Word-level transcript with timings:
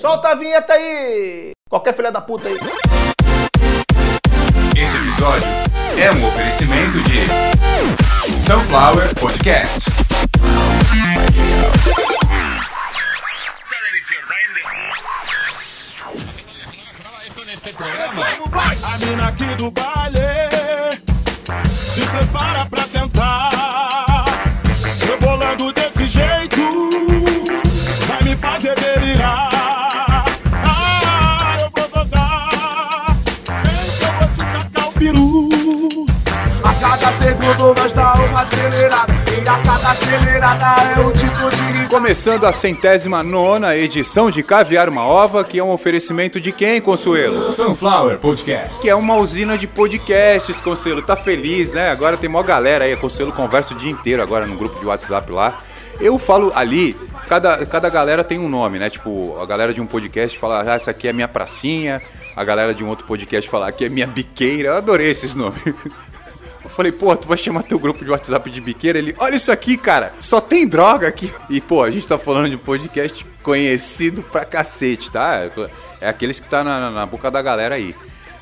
Solta 0.00 0.28
a 0.28 0.34
vinheta 0.34 0.72
aí! 0.72 1.50
Qualquer 1.68 1.92
filha 1.94 2.10
da 2.10 2.22
puta 2.22 2.48
aí. 2.48 2.56
Esse 4.74 4.96
episódio 4.96 5.44
é 5.98 6.10
um 6.12 6.28
oferecimento 6.28 6.98
de 7.02 8.40
Sunflower 8.40 9.14
Podcasts. 9.16 9.84
A 18.82 18.98
mina 18.98 19.28
aqui 19.28 19.54
do 19.56 19.70
baile 19.70 20.18
se 21.68 22.00
prepara 22.06 22.64
pra 22.64 22.82
sentar. 22.84 23.21
Cada 36.82 37.12
segundo 37.16 37.74
nós 37.80 37.92
dá 37.92 38.14
uma 38.14 38.42
acelerada 38.42 39.14
E 39.30 39.48
a 39.48 39.62
cada 39.62 39.90
acelerada 39.92 40.74
é 40.96 41.00
o 41.00 41.12
tipo 41.12 41.48
de 41.48 41.62
risada 41.78 41.88
Começando 41.88 42.44
a 42.44 42.52
centésima 42.52 43.22
nona 43.22 43.76
edição 43.76 44.32
de 44.32 44.42
Caviar 44.42 44.88
uma 44.88 45.06
Ova, 45.06 45.44
que 45.44 45.60
é 45.60 45.62
um 45.64 45.70
oferecimento 45.70 46.40
de 46.40 46.50
quem, 46.50 46.80
Consuelo? 46.80 47.38
Sunflower 47.38 48.18
Podcast. 48.18 48.80
Que 48.80 48.88
é 48.88 48.94
uma 48.94 49.14
usina 49.16 49.56
de 49.56 49.68
podcasts, 49.68 50.60
Consuelo. 50.60 51.02
Tá 51.02 51.14
feliz, 51.14 51.72
né? 51.72 51.90
Agora 51.90 52.16
tem 52.16 52.28
mó 52.28 52.42
galera 52.42 52.84
aí, 52.84 52.96
Consuelo 52.96 53.30
conversa 53.32 53.74
o 53.74 53.76
dia 53.76 53.90
inteiro 53.90 54.22
agora 54.22 54.46
no 54.46 54.56
grupo 54.56 54.80
de 54.80 54.86
WhatsApp 54.86 55.30
lá. 55.30 55.58
Eu 56.00 56.18
falo 56.18 56.50
ali, 56.54 56.96
cada, 57.28 57.64
cada 57.66 57.88
galera 57.90 58.24
tem 58.24 58.38
um 58.38 58.48
nome, 58.48 58.78
né? 58.78 58.90
Tipo, 58.90 59.38
a 59.38 59.46
galera 59.46 59.72
de 59.72 59.80
um 59.80 59.86
podcast 59.86 60.36
fala, 60.36 60.62
ah, 60.62 60.74
essa 60.74 60.90
aqui 60.90 61.06
é 61.06 61.12
minha 61.12 61.28
pracinha. 61.28 62.00
A 62.34 62.42
galera 62.42 62.74
de 62.74 62.82
um 62.82 62.88
outro 62.88 63.06
podcast 63.06 63.48
fala, 63.48 63.68
aqui 63.68 63.84
é 63.84 63.88
minha 63.88 64.06
biqueira. 64.06 64.70
Eu 64.70 64.76
adorei 64.78 65.10
esses 65.10 65.36
nomes. 65.36 65.62
Eu 66.64 66.70
falei, 66.70 66.92
pô, 66.92 67.14
tu 67.16 67.26
vai 67.26 67.36
chamar 67.36 67.64
teu 67.64 67.78
grupo 67.78 68.04
de 68.04 68.10
WhatsApp 68.10 68.48
de 68.50 68.60
biqueira? 68.60 68.98
Ele, 68.98 69.14
olha 69.18 69.36
isso 69.36 69.50
aqui, 69.50 69.76
cara, 69.76 70.12
só 70.20 70.40
tem 70.40 70.66
droga 70.66 71.08
aqui. 71.08 71.32
E, 71.50 71.60
pô, 71.60 71.82
a 71.82 71.90
gente 71.90 72.06
tá 72.06 72.18
falando 72.18 72.48
de 72.48 72.56
um 72.56 72.58
podcast 72.58 73.26
conhecido 73.42 74.22
pra 74.22 74.44
cacete, 74.44 75.10
tá? 75.10 75.50
É 76.00 76.08
aqueles 76.08 76.38
que 76.38 76.48
tá 76.48 76.62
na, 76.62 76.90
na 76.90 77.06
boca 77.06 77.30
da 77.30 77.42
galera 77.42 77.74
aí. 77.74 77.94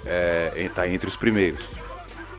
É, 0.07 0.71
tá 0.75 0.89
entre 0.89 1.09
os 1.09 1.17
primeiros. 1.17 1.65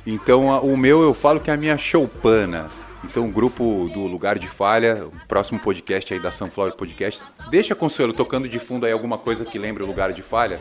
Então, 0.05 0.47
o 0.63 0.75
meu 0.75 1.01
eu 1.01 1.13
falo 1.13 1.39
que 1.39 1.49
é 1.51 1.53
a 1.53 1.57
minha 1.57 1.77
choupana. 1.77 2.69
Então, 3.03 3.27
o 3.27 3.31
grupo 3.31 3.89
do 3.93 4.05
Lugar 4.05 4.37
de 4.37 4.47
Falha, 4.47 5.05
o 5.05 5.27
próximo 5.27 5.59
podcast 5.59 6.13
aí 6.13 6.19
da 6.19 6.31
Sunflower 6.31 6.73
Podcast. 6.73 7.23
Deixa, 7.49 7.73
Consuelo, 7.73 8.13
tocando 8.13 8.47
de 8.47 8.59
fundo 8.59 8.85
aí 8.85 8.91
alguma 8.91 9.17
coisa 9.17 9.43
que 9.45 9.57
lembre 9.57 9.83
o 9.83 9.87
Lugar 9.87 10.13
de 10.13 10.21
Falha. 10.21 10.59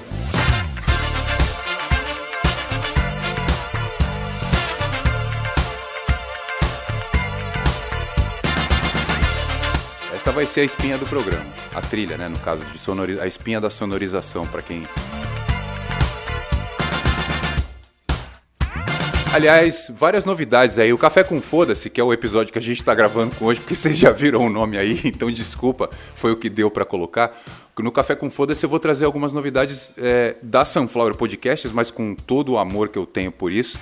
Essa 10.30 10.36
vai 10.36 10.46
ser 10.46 10.60
a 10.60 10.64
espinha 10.64 10.96
do 10.96 11.04
programa. 11.06 11.44
A 11.74 11.82
trilha, 11.82 12.16
né? 12.16 12.28
No 12.28 12.38
caso, 12.38 12.64
de 12.66 12.78
sonori... 12.78 13.18
a 13.18 13.26
espinha 13.26 13.60
da 13.60 13.68
sonorização, 13.68 14.46
para 14.46 14.62
quem. 14.62 14.86
Aliás, 19.34 19.90
várias 19.90 20.24
novidades 20.24 20.78
aí. 20.78 20.92
O 20.92 20.98
Café 20.98 21.24
com 21.24 21.42
Foda-se, 21.42 21.90
que 21.90 22.00
é 22.00 22.04
o 22.04 22.12
episódio 22.12 22.52
que 22.52 22.58
a 22.60 22.62
gente 22.62 22.84
tá 22.84 22.94
gravando 22.94 23.34
com 23.34 23.46
hoje, 23.46 23.58
porque 23.58 23.74
vocês 23.74 23.98
já 23.98 24.12
viram 24.12 24.46
o 24.46 24.48
nome 24.48 24.78
aí, 24.78 25.00
então 25.04 25.28
desculpa, 25.32 25.90
foi 26.14 26.30
o 26.30 26.36
que 26.36 26.48
deu 26.48 26.70
para 26.70 26.84
colocar. 26.84 27.36
No 27.76 27.90
Café 27.90 28.14
com 28.14 28.30
Foda-se 28.30 28.64
eu 28.64 28.70
vou 28.70 28.78
trazer 28.78 29.06
algumas 29.06 29.32
novidades 29.32 29.90
é, 29.98 30.36
da 30.40 30.64
Sunflower 30.64 31.16
Podcasts, 31.16 31.72
mas 31.72 31.90
com 31.90 32.14
todo 32.14 32.52
o 32.52 32.58
amor 32.58 32.90
que 32.90 32.98
eu 33.00 33.04
tenho 33.04 33.32
por 33.32 33.50
isso. 33.50 33.80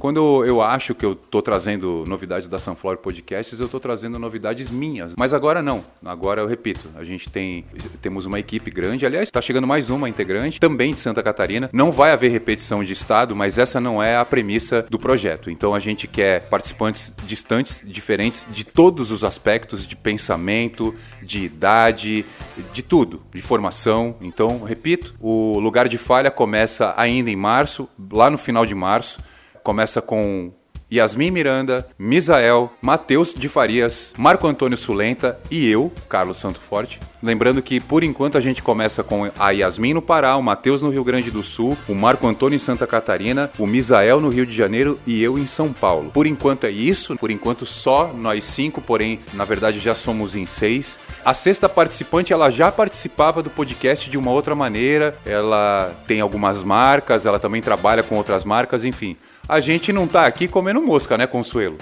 Quando 0.00 0.46
eu 0.46 0.62
acho 0.62 0.94
que 0.94 1.04
eu 1.04 1.14
tô 1.14 1.42
trazendo 1.42 2.04
novidades 2.08 2.48
da 2.48 2.58
Sunflower 2.58 2.96
Podcasts, 2.96 3.60
eu 3.60 3.68
tô 3.68 3.78
trazendo 3.78 4.18
novidades 4.18 4.70
minhas. 4.70 5.12
Mas 5.14 5.34
agora 5.34 5.60
não. 5.60 5.84
Agora 6.02 6.40
eu 6.40 6.46
repito, 6.46 6.88
a 6.96 7.04
gente 7.04 7.28
tem 7.28 7.66
temos 8.00 8.24
uma 8.24 8.40
equipe 8.40 8.70
grande. 8.70 9.04
Aliás, 9.04 9.28
está 9.28 9.42
chegando 9.42 9.66
mais 9.66 9.90
uma 9.90 10.08
integrante, 10.08 10.58
também 10.58 10.92
de 10.92 10.96
Santa 10.96 11.22
Catarina. 11.22 11.68
Não 11.70 11.92
vai 11.92 12.12
haver 12.12 12.30
repetição 12.30 12.82
de 12.82 12.94
estado, 12.94 13.36
mas 13.36 13.58
essa 13.58 13.78
não 13.78 14.02
é 14.02 14.16
a 14.16 14.24
premissa 14.24 14.86
do 14.88 14.98
projeto. 14.98 15.50
Então 15.50 15.74
a 15.74 15.78
gente 15.78 16.08
quer 16.08 16.48
participantes 16.48 17.12
distantes, 17.26 17.84
diferentes 17.86 18.46
de 18.50 18.64
todos 18.64 19.10
os 19.10 19.22
aspectos 19.22 19.86
de 19.86 19.96
pensamento, 19.96 20.94
de 21.22 21.44
idade, 21.44 22.24
de 22.72 22.82
tudo, 22.82 23.22
de 23.34 23.42
formação. 23.42 24.16
Então, 24.22 24.64
repito, 24.64 25.14
o 25.20 25.58
lugar 25.60 25.88
de 25.88 25.98
falha 25.98 26.30
começa 26.30 26.94
ainda 26.96 27.30
em 27.30 27.36
março, 27.36 27.86
lá 28.10 28.30
no 28.30 28.38
final 28.38 28.64
de 28.64 28.74
março. 28.74 29.20
Começa 29.70 30.02
com 30.02 30.50
Yasmin 30.92 31.30
Miranda, 31.30 31.86
Misael, 31.96 32.72
Matheus 32.82 33.32
de 33.32 33.48
Farias, 33.48 34.12
Marco 34.18 34.48
Antônio 34.48 34.76
Sulenta 34.76 35.38
e 35.48 35.70
eu, 35.70 35.92
Carlos 36.08 36.38
Santo 36.38 36.58
Forte. 36.58 36.98
Lembrando 37.22 37.62
que 37.62 37.78
por 37.78 38.02
enquanto 38.02 38.36
a 38.36 38.40
gente 38.40 38.64
começa 38.64 39.04
com 39.04 39.30
a 39.38 39.50
Yasmin 39.50 39.94
no 39.94 40.02
Pará, 40.02 40.34
o 40.34 40.42
Matheus 40.42 40.82
no 40.82 40.90
Rio 40.90 41.04
Grande 41.04 41.30
do 41.30 41.44
Sul, 41.44 41.78
o 41.88 41.94
Marco 41.94 42.26
Antônio 42.26 42.56
em 42.56 42.58
Santa 42.58 42.84
Catarina, 42.84 43.48
o 43.56 43.64
Misael 43.64 44.20
no 44.20 44.28
Rio 44.28 44.44
de 44.44 44.52
Janeiro 44.52 44.98
e 45.06 45.22
eu 45.22 45.38
em 45.38 45.46
São 45.46 45.72
Paulo. 45.72 46.10
Por 46.10 46.26
enquanto 46.26 46.64
é 46.64 46.70
isso, 46.70 47.16
por 47.16 47.30
enquanto 47.30 47.64
só 47.64 48.12
nós 48.12 48.44
cinco, 48.44 48.80
porém 48.80 49.20
na 49.34 49.44
verdade 49.44 49.78
já 49.78 49.94
somos 49.94 50.34
em 50.34 50.46
seis. 50.46 50.98
A 51.24 51.32
sexta 51.32 51.68
participante 51.68 52.32
ela 52.32 52.50
já 52.50 52.72
participava 52.72 53.40
do 53.40 53.50
podcast 53.50 54.10
de 54.10 54.18
uma 54.18 54.32
outra 54.32 54.56
maneira, 54.56 55.16
ela 55.24 55.94
tem 56.08 56.20
algumas 56.20 56.64
marcas, 56.64 57.24
ela 57.24 57.38
também 57.38 57.62
trabalha 57.62 58.02
com 58.02 58.16
outras 58.16 58.42
marcas, 58.42 58.84
enfim. 58.84 59.16
A 59.50 59.58
gente 59.58 59.92
não 59.92 60.06
tá 60.06 60.26
aqui 60.26 60.46
comendo 60.46 60.80
mosca, 60.80 61.18
né, 61.18 61.26
Consuelo? 61.26 61.76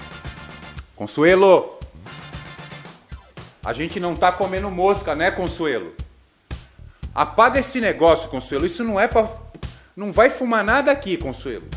Consuelo! 0.95 1.77
A 3.63 3.73
gente 3.73 3.99
não 3.99 4.15
tá 4.15 4.31
comendo 4.31 4.71
mosca, 4.71 5.13
né, 5.13 5.29
Consuelo? 5.29 5.93
Apaga 7.13 7.59
esse 7.59 7.79
negócio, 7.79 8.27
Consuelo. 8.31 8.65
Isso 8.65 8.83
não 8.83 8.99
é 8.99 9.07
pra. 9.07 9.29
Não 9.95 10.11
vai 10.11 10.31
fumar 10.31 10.63
nada 10.63 10.91
aqui, 10.91 11.15
Consuelo. 11.15 11.67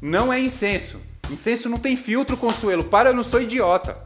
Não 0.00 0.32
é 0.32 0.40
incenso. 0.40 0.98
Incenso 1.30 1.68
não 1.68 1.76
tem 1.76 1.94
filtro, 1.94 2.34
Consuelo. 2.38 2.82
Para, 2.82 3.10
eu 3.10 3.14
não 3.14 3.22
sou 3.22 3.42
idiota. 3.42 3.98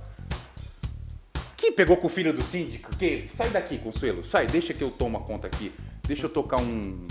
Quem 1.57 1.71
pegou 1.71 1.99
com 1.99 2.09
o 2.09 2.11
filho 2.11 2.33
do 2.33 2.43
síndico? 2.43 2.91
Que? 2.97 3.31
Sai 3.33 3.51
daqui, 3.51 3.79
Consuelo. 3.79 4.27
Sai, 4.27 4.49
deixa 4.49 4.75
que 4.75 4.83
eu 4.83 4.91
tomo 4.91 5.19
a 5.19 5.21
conta 5.21 5.47
aqui. 5.47 5.73
Deixa 6.03 6.27
eu 6.27 6.31
tocar 6.31 6.57
um. 6.57 7.07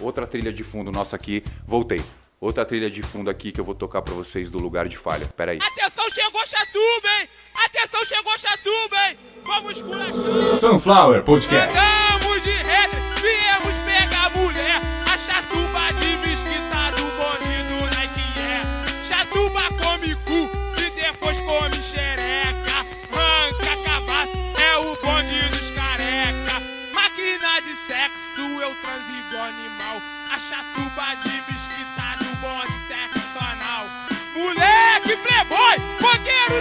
Outra 0.00 0.24
trilha 0.24 0.52
de 0.52 0.62
fundo 0.62 0.92
nossa 0.92 1.16
aqui. 1.16 1.42
Voltei. 1.66 2.00
Outra 2.44 2.62
trilha 2.62 2.90
de 2.90 3.02
fundo 3.02 3.30
aqui 3.30 3.50
que 3.50 3.58
eu 3.58 3.64
vou 3.64 3.74
tocar 3.74 4.02
pra 4.02 4.12
vocês 4.12 4.50
do 4.50 4.58
lugar 4.58 4.86
de 4.86 4.98
falha. 4.98 5.26
Pera 5.34 5.52
aí. 5.52 5.58
Atenção, 5.62 6.04
chegou 6.10 6.46
Chatuba, 6.46 7.08
hein? 7.18 7.28
Atenção, 7.54 8.04
chegou 8.04 8.38
Chatuba, 8.38 9.08
hein? 9.08 9.18
Vamos 9.46 9.80
com 9.80 10.58
Sunflower 10.58 11.22
Podcast. 11.22 11.72
Chegamos 11.72 12.42
de 12.42 12.50
rede, 12.50 12.96
viemos 13.22 13.74
pegar 13.86 14.26
a 14.26 14.30
mulher. 14.38 14.76
A 15.06 15.16
chatuba 15.16 15.90
de 15.98 16.16
mesquita 16.18 16.90
do 16.94 17.04
bonde 17.16 17.56
do 17.64 17.96
Nike 17.96 18.38
é. 18.38 18.60
Chatuba 19.08 19.62
come 19.82 20.14
cu 20.14 20.50
e 20.82 20.90
depois 21.00 21.38
come 21.38 21.82
xereca. 21.82 22.84
Ranca 23.10 23.82
cabaço, 23.84 24.32
é 24.60 24.76
o 24.76 24.94
bonde 24.96 25.48
dos 25.48 25.70
careca. 25.70 26.60
Máquina 26.92 27.62
de 27.62 27.74
sexo, 27.86 28.42
eu 28.60 28.74
transigo 28.82 29.36
animal. 29.42 29.96
A 30.30 30.38
chatuba 30.38 31.14
de 31.22 31.30
mesquita 31.30 31.53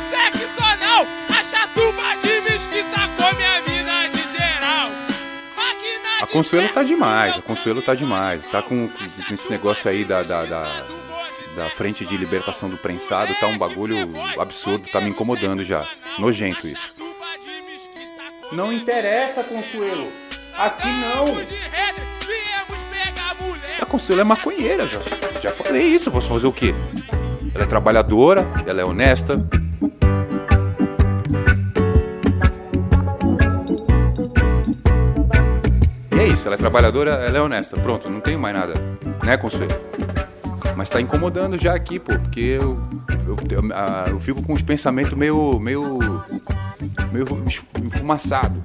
sexual. 0.01 1.07
A 1.29 1.43
chatuba 1.43 2.15
de 2.21 2.41
mesquita 2.41 3.09
come 3.17 3.43
a 3.43 3.61
mina 3.61 4.07
de 4.09 4.37
geral. 4.37 4.89
Máquina 5.55 6.23
A 6.23 6.27
Consuelo 6.27 6.69
tá 6.69 6.83
demais, 6.83 7.37
a 7.37 7.41
Consuelo 7.41 7.81
tá 7.81 7.95
demais. 7.95 8.45
Tá 8.47 8.61
com, 8.61 8.87
com 8.87 9.33
esse 9.33 9.49
negócio 9.49 9.89
aí 9.89 10.03
da, 10.05 10.23
da, 10.23 10.45
da, 10.45 10.83
da 11.55 11.69
frente 11.69 12.05
de 12.05 12.17
libertação 12.17 12.69
do 12.69 12.77
prensado, 12.77 13.33
tá 13.39 13.47
um 13.47 13.57
bagulho 13.57 14.09
absurdo, 14.39 14.89
tá 14.91 15.01
me 15.01 15.09
incomodando 15.09 15.63
já. 15.63 15.87
Nojento 16.19 16.67
isso. 16.67 16.93
Não 18.51 18.71
interessa, 18.71 19.43
Consuelo. 19.43 20.11
Aqui 20.55 20.87
não. 20.87 21.25
A 23.81 23.85
Consuelo 23.85 24.21
é 24.21 24.23
maconheira, 24.23 24.87
já, 24.87 24.99
já 25.41 25.51
falei 25.51 25.83
isso. 25.83 26.11
Posso 26.11 26.29
fazer 26.29 26.47
o 26.47 26.51
quê? 26.51 26.75
Ela 27.53 27.63
é 27.63 27.67
trabalhadora, 27.67 28.47
ela 28.65 28.81
é 28.81 28.85
honesta. 28.85 29.43
E 36.11 36.19
é 36.19 36.27
isso, 36.27 36.47
ela 36.47 36.55
é 36.55 36.57
trabalhadora, 36.57 37.11
ela 37.11 37.37
é 37.37 37.41
honesta. 37.41 37.75
Pronto, 37.77 38.09
não 38.09 38.21
tenho 38.21 38.39
mais 38.39 38.55
nada. 38.55 38.73
Né, 39.25 39.35
Consuelo? 39.35 39.73
Mas 40.75 40.89
tá 40.89 41.01
incomodando 41.01 41.57
já 41.57 41.73
aqui, 41.73 41.99
pô, 41.99 42.17
porque 42.17 42.41
eu, 42.41 42.79
eu, 43.27 43.37
eu, 43.51 43.61
eu 44.09 44.19
fico 44.19 44.41
com 44.41 44.53
os 44.53 44.61
pensamentos 44.61 45.13
meio. 45.13 45.59
meio. 45.59 45.99
meio 47.11 47.25
enfumaçado. 47.83 48.63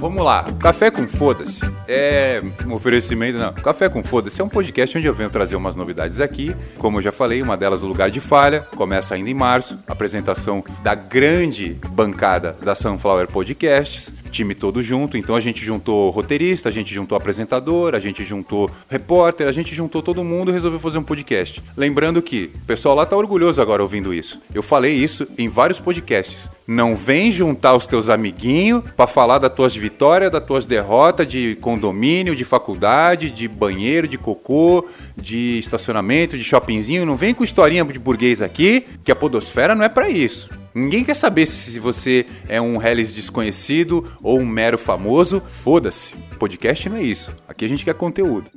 Vamos 0.00 0.24
lá. 0.24 0.46
Café 0.58 0.90
com 0.90 1.06
Foda-se 1.06 1.60
é 1.86 2.42
um 2.66 2.72
oferecimento. 2.72 3.38
Não, 3.38 3.52
Café 3.52 3.88
com 3.88 4.02
Foda-se 4.02 4.40
é 4.40 4.44
um 4.44 4.48
podcast 4.48 4.96
onde 4.96 5.06
eu 5.06 5.14
venho 5.14 5.30
trazer 5.30 5.56
umas 5.56 5.76
novidades 5.76 6.20
aqui. 6.20 6.56
Como 6.78 6.98
eu 6.98 7.02
já 7.02 7.12
falei, 7.12 7.42
uma 7.42 7.56
delas, 7.56 7.82
o 7.82 7.86
Lugar 7.86 8.10
de 8.10 8.18
Falha, 8.18 8.66
começa 8.74 9.14
ainda 9.14 9.28
em 9.28 9.34
março. 9.34 9.78
Apresentação 9.86 10.64
da 10.82 10.94
grande 10.94 11.78
bancada 11.90 12.56
da 12.62 12.74
Sunflower 12.74 13.28
Podcasts 13.28 14.12
time 14.30 14.54
todo 14.54 14.82
junto. 14.82 15.18
Então 15.18 15.34
a 15.34 15.40
gente 15.40 15.64
juntou 15.64 16.08
roteirista, 16.10 16.68
a 16.68 16.72
gente 16.72 16.94
juntou 16.94 17.18
apresentador, 17.18 17.94
a 17.94 17.98
gente 17.98 18.24
juntou 18.24 18.70
repórter, 18.88 19.46
a 19.48 19.52
gente 19.52 19.74
juntou 19.74 20.02
todo 20.02 20.24
mundo 20.24 20.50
e 20.50 20.54
resolveu 20.54 20.78
fazer 20.78 20.98
um 20.98 21.02
podcast. 21.02 21.62
Lembrando 21.76 22.22
que 22.22 22.52
o 22.54 22.60
pessoal 22.60 22.94
lá 22.94 23.04
tá 23.04 23.16
orgulhoso 23.16 23.60
agora 23.60 23.82
ouvindo 23.82 24.14
isso. 24.14 24.40
Eu 24.54 24.62
falei 24.62 24.94
isso 24.94 25.26
em 25.36 25.48
vários 25.48 25.80
podcasts. 25.80 26.48
Não 26.72 26.94
vem 26.94 27.32
juntar 27.32 27.74
os 27.74 27.84
teus 27.84 28.08
amiguinhos 28.08 28.84
para 28.96 29.08
falar 29.08 29.38
das 29.38 29.52
tuas 29.52 29.74
vitórias, 29.74 30.30
das 30.30 30.44
tuas 30.44 30.66
derrotas 30.66 31.26
de 31.26 31.56
condomínio, 31.60 32.36
de 32.36 32.44
faculdade, 32.44 33.28
de 33.28 33.48
banheiro, 33.48 34.06
de 34.06 34.16
cocô, 34.16 34.86
de 35.16 35.58
estacionamento, 35.58 36.38
de 36.38 36.44
shoppingzinho. 36.44 37.04
Não 37.04 37.16
vem 37.16 37.34
com 37.34 37.42
historinha 37.42 37.84
de 37.84 37.98
burguês 37.98 38.40
aqui, 38.40 38.86
que 39.02 39.10
a 39.10 39.16
podosfera 39.16 39.74
não 39.74 39.84
é 39.84 39.88
para 39.88 40.08
isso. 40.08 40.48
Ninguém 40.72 41.02
quer 41.02 41.16
saber 41.16 41.46
se 41.46 41.76
você 41.80 42.24
é 42.48 42.60
um 42.60 42.80
Hellis 42.80 43.12
desconhecido 43.12 44.06
ou 44.22 44.38
um 44.38 44.46
mero 44.46 44.78
famoso. 44.78 45.42
Foda-se. 45.44 46.14
Podcast 46.38 46.88
não 46.88 46.98
é 46.98 47.02
isso. 47.02 47.34
Aqui 47.48 47.64
a 47.64 47.68
gente 47.68 47.84
quer 47.84 47.94
conteúdo. 47.94 48.48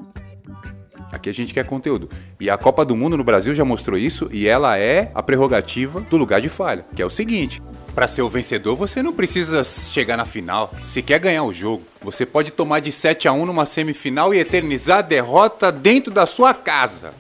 Aqui 1.12 1.32
a 1.32 1.34
gente 1.34 1.52
quer 1.52 1.66
conteúdo. 1.66 2.10
E 2.40 2.48
a 2.48 2.60
Copa 2.60 2.86
do 2.86 2.96
Mundo 2.96 3.18
no 3.18 3.24
Brasil 3.24 3.56
já 3.56 3.66
mostrou 3.66 3.98
isso 3.98 4.30
e 4.32 4.48
ela 4.48 4.78
é 4.78 5.12
a 5.16 5.24
prerrogativa 5.24 6.00
do 6.02 6.16
lugar 6.16 6.42
de 6.42 6.50
falha, 6.50 6.84
que 6.96 7.02
é 7.02 7.06
o 7.06 7.10
seguinte: 7.10 7.60
para 7.94 8.08
ser 8.08 8.22
o 8.22 8.30
vencedor, 8.30 8.76
você 8.76 9.04
não 9.04 9.14
precisa 9.14 9.64
chegar 9.64 10.18
na 10.18 10.26
final. 10.26 10.72
Se 10.84 11.02
quer 11.02 11.20
ganhar 11.20 11.44
o 11.44 11.54
jogo, 11.54 11.84
você 12.02 12.26
pode 12.26 12.52
tomar 12.52 12.80
de 12.80 12.92
7 12.92 13.28
a 13.28 13.34
1 13.34 13.46
numa 13.46 13.66
semifinal 13.66 14.34
e 14.34 14.40
eternizar 14.40 15.00
a 15.00 15.02
derrota 15.02 15.72
dentro 15.72 16.12
da 16.12 16.26
sua 16.26 16.54
casa. 16.54 17.14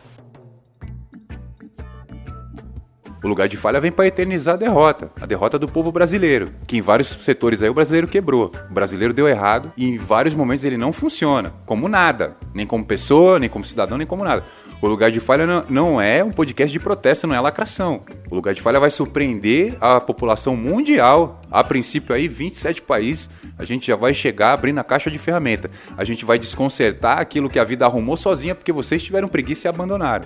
O 3.23 3.27
lugar 3.27 3.47
de 3.47 3.55
falha 3.55 3.79
vem 3.79 3.89
para 3.89 4.05
eternizar 4.05 4.55
a 4.55 4.57
derrota, 4.57 5.09
a 5.21 5.25
derrota 5.25 5.57
do 5.57 5.65
povo 5.65 5.93
brasileiro, 5.93 6.49
que 6.67 6.75
em 6.75 6.81
vários 6.81 7.07
setores 7.07 7.63
aí 7.63 7.69
o 7.69 7.73
brasileiro 7.73 8.05
quebrou. 8.05 8.51
O 8.69 8.73
brasileiro 8.73 9.13
deu 9.13 9.29
errado 9.29 9.71
e 9.77 9.87
em 9.87 9.97
vários 9.97 10.35
momentos 10.35 10.65
ele 10.65 10.75
não 10.75 10.91
funciona, 10.91 11.53
como 11.65 11.87
nada, 11.87 12.35
nem 12.53 12.67
como 12.67 12.83
pessoa, 12.83 13.39
nem 13.39 13.47
como 13.47 13.63
cidadão, 13.63 13.97
nem 13.97 14.05
como 14.05 14.25
nada. 14.25 14.43
O 14.83 14.87
lugar 14.89 15.09
de 15.09 15.21
falha 15.21 15.63
não, 15.69 16.01
é 16.01 16.21
um 16.21 16.29
podcast 16.29 16.69
de 16.69 16.77
protesto, 16.77 17.25
não 17.25 17.33
é 17.33 17.39
lacração. 17.39 18.01
O 18.29 18.35
lugar 18.35 18.53
de 18.53 18.61
falha 18.61 18.81
vai 18.81 18.89
surpreender 18.89 19.77
a 19.79 20.01
população 20.01 20.57
mundial. 20.57 21.41
A 21.49 21.63
princípio 21.63 22.13
aí 22.13 22.27
27 22.27 22.81
países, 22.81 23.29
a 23.57 23.63
gente 23.63 23.87
já 23.87 23.95
vai 23.95 24.13
chegar 24.13 24.51
abrindo 24.51 24.79
a 24.79 24.83
caixa 24.83 25.09
de 25.09 25.17
ferramenta. 25.17 25.71
A 25.95 26.03
gente 26.03 26.25
vai 26.25 26.37
desconcertar 26.37 27.19
aquilo 27.19 27.49
que 27.49 27.59
a 27.59 27.63
vida 27.63 27.85
arrumou 27.85 28.17
sozinha 28.17 28.53
porque 28.53 28.73
vocês 28.73 29.01
tiveram 29.01 29.29
preguiça 29.29 29.67
e 29.67 29.69
abandonaram. 29.69 30.25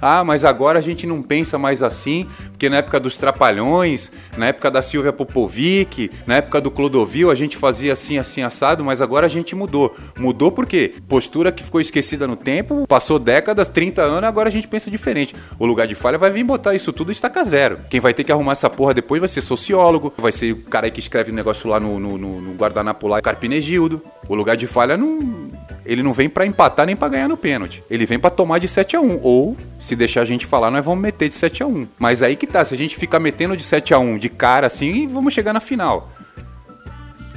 Ah, 0.00 0.24
mas 0.24 0.44
agora 0.44 0.78
a 0.78 0.82
gente 0.82 1.06
não 1.06 1.22
pensa 1.22 1.58
mais 1.58 1.82
assim, 1.82 2.26
porque 2.50 2.68
na 2.68 2.76
época 2.76 2.98
dos 2.98 3.16
Trapalhões, 3.16 4.10
na 4.36 4.48
época 4.48 4.70
da 4.70 4.82
Silvia 4.82 5.12
Popovic, 5.12 6.10
na 6.26 6.36
época 6.36 6.60
do 6.60 6.70
Clodovil, 6.70 7.30
a 7.30 7.34
gente 7.34 7.56
fazia 7.56 7.92
assim, 7.92 8.18
assim, 8.18 8.42
assado, 8.42 8.84
mas 8.84 9.00
agora 9.00 9.26
a 9.26 9.28
gente 9.28 9.54
mudou. 9.54 9.94
Mudou 10.18 10.50
por 10.50 10.66
quê? 10.66 10.94
Postura 11.08 11.52
que 11.52 11.62
ficou 11.62 11.80
esquecida 11.80 12.26
no 12.26 12.36
tempo, 12.36 12.86
passou 12.86 13.18
décadas, 13.18 13.68
30 13.68 14.02
anos, 14.02 14.28
agora 14.28 14.48
a 14.48 14.52
gente 14.52 14.68
pensa 14.68 14.90
diferente. 14.90 15.34
O 15.58 15.66
lugar 15.66 15.86
de 15.86 15.94
falha 15.94 16.18
vai 16.18 16.30
vir 16.30 16.44
botar 16.44 16.74
isso 16.74 16.92
tudo 16.92 17.12
estaca 17.12 17.44
zero. 17.44 17.80
Quem 17.90 18.00
vai 18.00 18.14
ter 18.14 18.24
que 18.24 18.32
arrumar 18.32 18.52
essa 18.52 18.70
porra 18.70 18.94
depois 18.94 19.20
vai 19.20 19.28
ser 19.28 19.40
sociólogo, 19.40 20.12
vai 20.16 20.32
ser 20.32 20.52
o 20.52 20.62
cara 20.62 20.90
que 20.90 21.00
escreve 21.00 21.30
o 21.30 21.34
negócio 21.34 21.68
lá 21.68 21.78
no, 21.78 21.98
no, 21.98 22.16
no, 22.16 22.40
no 22.40 22.54
guardanapo 22.54 23.06
lá, 23.06 23.20
Carpinegildo. 23.20 24.00
O 24.28 24.34
lugar 24.34 24.56
de 24.56 24.66
falha 24.66 24.96
não 24.96 25.48
ele 25.84 26.02
não 26.02 26.12
vem 26.12 26.28
para 26.28 26.46
empatar 26.46 26.86
nem 26.86 26.96
para 26.96 27.08
ganhar 27.08 27.28
no 27.28 27.36
pênalti. 27.36 27.82
Ele 27.90 28.06
vem 28.06 28.18
para 28.18 28.30
tomar 28.30 28.58
de 28.58 28.68
7 28.68 28.96
a 28.96 29.00
1 29.00 29.20
ou 29.22 29.56
se 29.78 29.96
deixar 29.96 30.22
a 30.22 30.24
gente 30.24 30.46
falar, 30.46 30.70
nós 30.70 30.84
vamos 30.84 31.00
meter 31.00 31.28
de 31.28 31.34
7 31.34 31.62
a 31.62 31.66
1. 31.66 31.88
Mas 31.98 32.22
aí 32.22 32.36
que 32.36 32.46
tá, 32.46 32.64
se 32.64 32.74
a 32.74 32.76
gente 32.76 32.96
ficar 32.96 33.18
metendo 33.18 33.56
de 33.56 33.62
7 33.62 33.94
a 33.94 33.98
1 33.98 34.18
de 34.18 34.28
cara 34.28 34.66
assim, 34.66 35.06
vamos 35.06 35.32
chegar 35.32 35.52
na 35.52 35.60
final. 35.60 36.10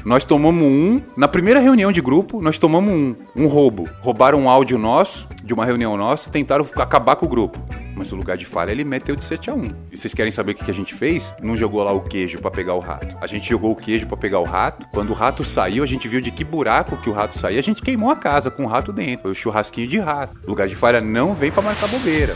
Nós 0.06 0.25
tomamos 0.25 0.62
um, 0.62 1.01
na 1.16 1.30
primeira 1.30 1.62
reunião 1.62 1.92
de 1.92 2.01
grupo, 2.01 2.42
nós 2.42 2.60
tomamos 2.60 2.92
um, 2.92 3.16
um 3.36 3.48
roubo. 3.48 3.90
Roubaram 4.01 4.42
um 4.42 4.50
áudio 4.50 4.78
nosso, 4.78 5.28
de 5.42 5.54
uma 5.54 5.66
reunião 5.66 5.95
nossa, 5.95 6.30
tentaram 6.30 6.68
acabar 6.75 7.16
com 7.16 7.25
o 7.25 7.30
grupo. 7.30 7.82
Mas 7.95 8.12
o 8.12 8.16
lugar 8.16 8.38
de 8.38 8.45
falha 8.45 8.72
ele 8.72 8.84
meteu 8.84 9.16
de 9.16 9.24
7 9.24 9.50
a 9.50 9.54
1 9.54 9.66
E 9.92 9.98
vocês 9.98 10.13
querem 10.13 10.31
saber 10.31 10.54
o 10.54 10.56
que 10.56 10.69
a 10.69 10.74
gente 10.74 10.94
fez? 10.94 11.34
Não 11.42 11.56
jogou 11.56 11.84
lá 11.84 11.92
o 11.92 12.01
queijo 12.01 12.40
para 12.40 12.51
pegar 12.51 12.74
o 12.74 12.80
rato. 12.80 13.16
A 13.22 13.28
gente 13.28 13.50
jogou 13.50 13.72
o 13.72 13.75
queijo 13.75 14.07
para 14.07 14.18
pegar 14.18 14.40
o 14.40 14.44
rato. 14.44 14.88
Quando 14.92 15.12
o 15.12 15.13
rato 15.13 15.44
saiu, 15.44 15.84
a 15.84 15.88
gente 15.88 16.07
viu 16.07 16.22
de 16.22 16.31
que 16.31 16.44
buraco 16.44 16.98
que 16.98 17.10
o 17.10 17.13
rato 17.13 17.38
saiu. 17.38 17.60
A 17.60 17.63
gente 17.63 17.81
queimou 17.81 18.10
a 18.10 18.16
casa 18.16 18.50
com 18.50 18.63
o 18.63 18.68
rato 18.68 18.92
dentro. 18.92 19.24
Foi 19.24 19.31
o 19.31 19.36
churrasquinho 19.36 19.88
de 19.88 20.00
rato. 20.00 20.36
O 20.45 20.50
lugar 20.50 20.68
de 20.68 20.75
falha 20.75 21.01
não 21.01 21.34
vem 21.34 21.51
para 21.51 21.62
marcar 21.62 21.88
bobeira. 21.88 22.34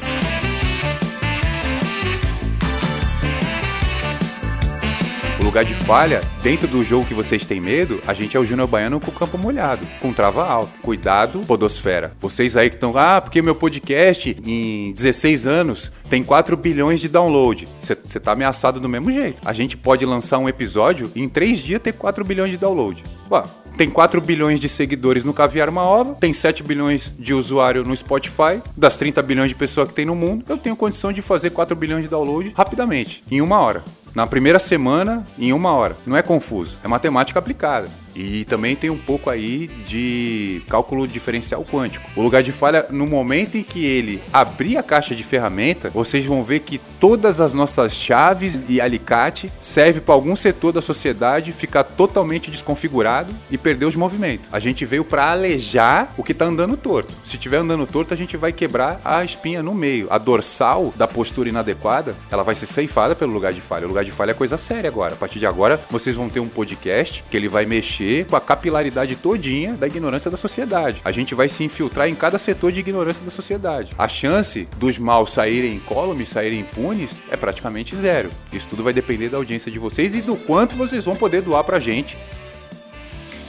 Lugar 5.58 5.66
de 5.66 5.74
falha, 5.74 6.22
dentro 6.44 6.68
do 6.68 6.84
jogo 6.84 7.08
que 7.08 7.16
vocês 7.16 7.44
têm 7.44 7.60
medo, 7.60 8.00
a 8.06 8.14
gente 8.14 8.38
é 8.38 8.40
o 8.40 8.46
Júnior 8.46 8.68
Baiano 8.68 9.00
com 9.00 9.10
o 9.10 9.14
campo 9.14 9.40
molhado, 9.40 9.84
com 10.00 10.14
trava 10.14 10.46
alto. 10.48 10.72
Cuidado, 10.84 11.42
podosfera. 11.48 12.16
Vocês 12.22 12.56
aí 12.56 12.70
que 12.70 12.76
estão, 12.76 12.96
ah, 12.96 13.20
porque 13.20 13.42
meu 13.42 13.56
podcast 13.56 14.38
em 14.46 14.94
16 14.94 15.48
anos 15.48 15.92
tem 16.12 16.22
4 16.22 16.56
bilhões 16.56 17.02
de 17.02 17.10
download. 17.10 17.68
Você 17.80 18.20
tá 18.20 18.34
ameaçado 18.34 18.80
do 18.80 18.88
mesmo 18.88 19.12
jeito. 19.12 19.42
A 19.44 19.52
gente 19.52 19.76
pode 19.76 20.06
lançar 20.06 20.38
um 20.38 20.48
episódio 20.48 21.10
e 21.16 21.24
em 21.24 21.28
3 21.28 21.58
dias 21.58 21.82
ter 21.82 21.94
4 21.94 22.24
bilhões 22.24 22.52
de 22.52 22.58
download. 22.58 23.04
Pô, 23.28 23.42
tem 23.78 23.90
4 23.90 24.20
bilhões 24.20 24.60
de 24.60 24.68
seguidores 24.68 25.24
no 25.24 25.34
Caviar 25.34 25.70
Uma 25.70 25.84
Ova, 25.84 26.16
tem 26.16 26.34
7 26.34 26.64
bilhões 26.64 27.14
de 27.18 27.34
usuário 27.34 27.84
no 27.84 27.96
Spotify, 27.96 28.60
das 28.76 28.96
30 28.96 29.22
bilhões 29.22 29.50
de 29.50 29.56
pessoas 29.56 29.90
que 29.90 29.96
tem 29.96 30.06
no 30.06 30.16
mundo, 30.16 30.44
eu 30.50 30.58
tenho 30.58 30.76
condição 30.76 31.14
de 31.14 31.22
fazer 31.22 31.52
4 31.52 31.76
bilhões 31.76 32.04
de 32.04 32.10
download 32.10 32.52
rapidamente, 32.58 33.24
em 33.30 33.40
uma 33.40 33.60
hora. 33.60 33.84
Na 34.16 34.26
primeira 34.26 34.58
semana, 34.58 35.28
em 35.38 35.54
uma 35.54 35.72
hora. 35.74 35.96
Não 36.04 36.18
é 36.18 36.24
confuso, 36.24 36.76
é 36.84 36.88
matemática 36.88 37.38
aplicada. 37.38 37.88
E 38.18 38.44
também 38.46 38.76
tem 38.76 38.90
um 38.90 38.98
pouco 38.98 39.30
aí 39.30 39.68
de 39.86 40.64
cálculo 40.68 41.08
diferencial 41.08 41.64
quântico. 41.64 42.10
O 42.16 42.24
lugar 42.24 42.42
de 42.42 42.52
falha, 42.52 42.88
no 42.90 43.06
momento 43.06 43.58
em 43.58 43.64
que 43.64 43.86
ele 43.86 44.24
abrir 44.34 44.76
a 44.76 44.82
caixa 44.84 45.14
de 45.14 45.24
ferramenta, 45.24 45.92
vocês 45.92 46.26
vão 46.26 46.44
ver 46.44 46.62
que 46.62 46.82
todas 47.00 47.40
as 47.40 47.54
nossas 47.54 47.94
chaves 47.94 48.58
e 48.68 48.82
alicate 48.82 49.52
servem 49.62 50.02
para 50.02 50.16
algum 50.16 50.36
setor 50.36 50.74
da 50.74 50.82
sociedade 50.82 51.52
ficar 51.52 51.84
totalmente 51.84 52.50
desconfigurado 52.50 53.32
e 53.52 53.58
perder 53.58 53.86
os 53.86 53.96
movimentos. 53.96 54.48
A 54.52 54.60
gente 54.60 54.84
veio 54.84 55.06
para 55.06 55.32
alejar 55.32 56.12
o 56.18 56.24
que 56.24 56.32
está 56.32 56.46
andando 56.46 56.76
torto. 56.76 57.14
Se 57.24 57.36
estiver 57.36 57.58
andando 57.58 57.86
torto, 57.86 58.16
a 58.16 58.18
gente 58.18 58.36
vai 58.36 58.52
quebrar 58.52 59.00
a 59.06 59.24
espinha 59.24 59.62
no 59.62 59.76
meio. 59.76 60.08
A 60.10 60.18
dorsal 60.18 60.92
da 60.96 61.08
postura 61.08 61.50
inadequada, 61.50 62.16
ela 62.32 62.44
vai 62.44 62.56
ser 62.56 62.66
ceifada 62.66 63.16
pelo 63.16 63.32
lugar 63.32 63.54
de 63.54 63.62
falha. 63.62 63.86
O 63.86 63.90
lugar 63.90 64.04
de 64.04 64.12
falha 64.12 64.32
é 64.32 64.34
coisa 64.34 64.58
séria 64.58 64.90
agora. 64.90 65.14
A 65.14 65.18
partir 65.18 65.38
de 65.38 65.46
agora, 65.46 65.80
vocês 65.92 66.16
vão 66.16 66.30
ter 66.30 66.40
um 66.40 66.48
podcast 66.48 67.24
que 67.30 67.38
ele 67.38 67.48
vai 67.48 67.66
mexer 67.66 68.07
com 68.30 68.36
a 68.36 68.42
capilaridade 68.42 69.16
todinha 69.16 69.74
da 69.74 69.88
ignorância 69.88 70.32
da 70.32 70.38
sociedade. 70.38 71.02
A 71.04 71.12
gente 71.12 71.36
vai 71.36 71.50
se 71.50 71.64
infiltrar 71.64 72.08
em 72.08 72.16
cada 72.16 72.38
setor 72.38 72.72
de 72.72 72.80
ignorância 72.80 73.24
da 73.24 73.32
sociedade. 73.32 73.92
A 73.98 74.08
chance 74.08 74.68
dos 74.78 74.98
maus 74.98 75.32
saírem 75.34 75.76
incólumes, 75.76 76.30
saírem 76.30 76.60
impunes, 76.60 77.12
é 77.30 77.36
praticamente 77.36 77.96
zero. 77.96 78.30
Isso 78.52 78.68
tudo 78.70 78.84
vai 78.84 78.94
depender 78.94 79.30
da 79.30 79.38
audiência 79.38 79.72
de 79.72 79.80
vocês 79.80 80.16
e 80.16 80.22
do 80.22 80.36
quanto 80.36 80.76
vocês 80.76 81.06
vão 81.06 81.16
poder 81.16 81.42
doar 81.42 81.64
pra 81.64 81.80
gente. 81.80 82.18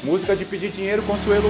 Música 0.03 0.35
de 0.37 0.45
pedir 0.45 0.71
dinheiro, 0.71 1.03
Consuelo. 1.03 1.49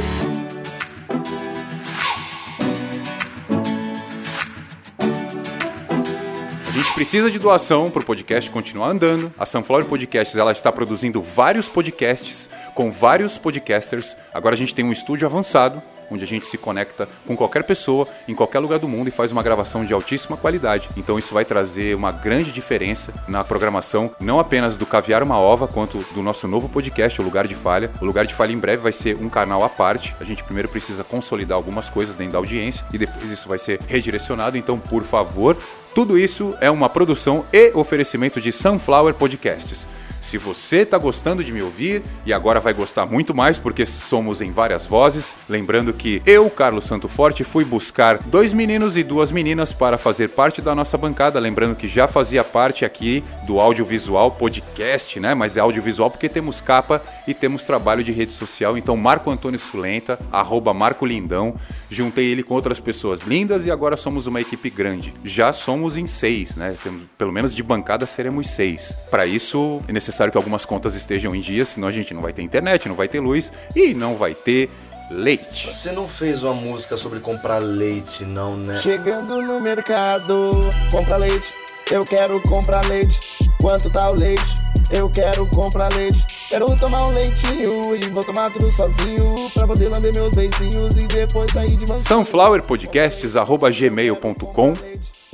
Precisa 6.98 7.30
de 7.30 7.38
doação 7.38 7.92
para 7.92 8.02
o 8.02 8.04
podcast 8.04 8.50
continuar 8.50 8.88
andando. 8.88 9.32
A 9.38 9.46
Sunflower 9.46 9.84
Podcasts 9.84 10.36
ela 10.36 10.50
está 10.50 10.72
produzindo 10.72 11.22
vários 11.22 11.68
podcasts 11.68 12.50
com 12.74 12.90
vários 12.90 13.38
podcasters. 13.38 14.16
Agora 14.34 14.56
a 14.56 14.58
gente 14.58 14.74
tem 14.74 14.84
um 14.84 14.90
estúdio 14.90 15.24
avançado 15.24 15.80
onde 16.10 16.24
a 16.24 16.26
gente 16.26 16.46
se 16.46 16.58
conecta 16.58 17.08
com 17.26 17.36
qualquer 17.36 17.62
pessoa 17.64 18.08
em 18.26 18.34
qualquer 18.34 18.58
lugar 18.58 18.78
do 18.78 18.88
mundo 18.88 19.08
e 19.08 19.12
faz 19.12 19.30
uma 19.30 19.42
gravação 19.42 19.84
de 19.84 19.92
altíssima 19.92 20.36
qualidade. 20.36 20.88
Então 20.96 21.18
isso 21.18 21.32
vai 21.32 21.44
trazer 21.44 21.94
uma 21.94 22.10
grande 22.10 22.50
diferença 22.50 23.12
na 23.28 23.44
programação, 23.44 24.10
não 24.20 24.40
apenas 24.40 24.76
do 24.76 24.86
Caviar 24.86 25.22
uma 25.22 25.38
Ova, 25.38 25.68
quanto 25.68 25.98
do 26.12 26.22
nosso 26.22 26.48
novo 26.48 26.68
podcast, 26.68 27.20
o 27.20 27.24
Lugar 27.24 27.46
de 27.46 27.54
Falha. 27.54 27.90
O 28.00 28.04
Lugar 28.04 28.26
de 28.26 28.34
Falha 28.34 28.52
em 28.52 28.58
breve 28.58 28.82
vai 28.82 28.92
ser 28.92 29.16
um 29.16 29.28
canal 29.28 29.62
à 29.62 29.68
parte. 29.68 30.16
A 30.20 30.24
gente 30.24 30.42
primeiro 30.42 30.68
precisa 30.68 31.04
consolidar 31.04 31.56
algumas 31.56 31.88
coisas 31.88 32.14
dentro 32.14 32.32
da 32.32 32.38
audiência 32.38 32.84
e 32.92 32.98
depois 32.98 33.30
isso 33.30 33.48
vai 33.48 33.58
ser 33.58 33.80
redirecionado. 33.86 34.56
Então, 34.56 34.78
por 34.78 35.04
favor, 35.04 35.56
tudo 35.98 36.16
isso 36.16 36.54
é 36.60 36.70
uma 36.70 36.88
produção 36.88 37.44
e 37.52 37.72
oferecimento 37.74 38.40
de 38.40 38.52
Sunflower 38.52 39.14
Podcasts. 39.14 39.84
Se 40.20 40.36
você 40.36 40.78
está 40.78 40.98
gostando 40.98 41.42
de 41.42 41.52
me 41.52 41.62
ouvir 41.62 42.02
e 42.26 42.32
agora 42.32 42.60
vai 42.60 42.74
gostar 42.74 43.06
muito 43.06 43.34
mais 43.34 43.58
porque 43.58 43.86
somos 43.86 44.40
em 44.40 44.52
várias 44.52 44.86
vozes, 44.86 45.34
lembrando 45.48 45.92
que 45.92 46.20
eu, 46.26 46.50
Carlos 46.50 46.84
Santo 46.84 47.08
Forte, 47.08 47.44
fui 47.44 47.64
buscar 47.64 48.18
dois 48.18 48.52
meninos 48.52 48.96
e 48.96 49.02
duas 49.02 49.32
meninas 49.32 49.72
para 49.72 49.96
fazer 49.96 50.30
parte 50.30 50.60
da 50.60 50.74
nossa 50.74 50.98
bancada, 50.98 51.38
lembrando 51.38 51.76
que 51.76 51.88
já 51.88 52.06
fazia 52.08 52.44
parte 52.44 52.84
aqui 52.84 53.22
do 53.46 53.60
audiovisual 53.60 54.32
podcast, 54.32 55.18
né? 55.20 55.34
Mas 55.34 55.56
é 55.56 55.60
audiovisual 55.60 56.10
porque 56.10 56.28
temos 56.28 56.60
capa 56.60 57.02
e 57.26 57.32
temos 57.32 57.62
trabalho 57.62 58.04
de 58.04 58.12
rede 58.12 58.32
social. 58.32 58.76
Então 58.76 58.96
Marco 58.96 59.30
Antônio 59.30 59.58
Sulenta, 59.58 60.18
arroba 60.32 60.74
Marco 60.74 61.06
Lindão, 61.06 61.54
juntei 61.90 62.26
ele 62.26 62.42
com 62.42 62.54
outras 62.54 62.80
pessoas 62.80 63.22
lindas 63.22 63.64
e 63.64 63.70
agora 63.70 63.96
somos 63.96 64.26
uma 64.26 64.40
equipe 64.40 64.68
grande. 64.68 65.14
Já 65.24 65.52
somos 65.52 65.96
em 65.96 66.06
seis, 66.06 66.56
né? 66.56 66.74
Temos, 66.82 67.02
pelo 67.16 67.32
menos 67.32 67.54
de 67.54 67.62
bancada 67.62 68.04
seremos 68.06 68.48
seis. 68.48 68.96
Para 69.10 69.24
isso 69.26 69.80
é 69.88 69.92
necessário 70.08 70.32
que 70.32 70.38
algumas 70.38 70.64
contas 70.64 70.94
estejam 70.94 71.34
em 71.34 71.40
dia, 71.40 71.64
senão 71.64 71.88
a 71.88 71.92
gente 71.92 72.14
não 72.14 72.22
vai 72.22 72.32
ter 72.32 72.42
internet, 72.42 72.88
não 72.88 72.94
vai 72.96 73.08
ter 73.08 73.20
luz 73.20 73.52
e 73.76 73.92
não 73.92 74.16
vai 74.16 74.34
ter 74.34 74.70
leite. 75.10 75.68
Você 75.68 75.92
não 75.92 76.08
fez 76.08 76.42
uma 76.42 76.54
música 76.54 76.96
sobre 76.96 77.20
comprar 77.20 77.58
leite, 77.58 78.24
não, 78.24 78.56
né? 78.56 78.76
Chegando 78.76 79.42
no 79.42 79.60
mercado, 79.60 80.48
compra 80.90 81.18
leite. 81.18 81.52
Eu 81.90 82.04
quero 82.04 82.40
comprar 82.42 82.86
leite. 82.86 83.20
Quanto 83.60 83.90
tá 83.90 84.08
o 84.10 84.14
leite? 84.14 84.54
Eu 84.90 85.10
quero 85.10 85.46
comprar 85.50 85.92
leite. 85.94 86.24
Quero 86.48 86.74
tomar 86.76 87.04
um 87.06 87.12
leitinho 87.12 87.94
e 87.94 88.08
vou 88.08 88.24
tomar 88.24 88.50
tudo 88.50 88.70
sozinho 88.70 89.34
pra 89.52 89.66
poder 89.66 89.90
lamber 89.90 90.14
meus 90.14 90.34
beicinhos 90.34 90.96
e 90.96 91.06
depois 91.06 91.52
sair 91.52 91.76
de 91.76 91.86
mansinho. 91.86 92.24
sunflowerpodcasts.gmail.com 92.24 94.72